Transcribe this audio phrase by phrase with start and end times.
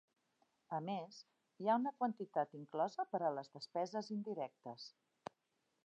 [0.77, 1.17] A més,
[1.63, 4.93] hi ha una quantitat inclosa per a les despeses indirectes.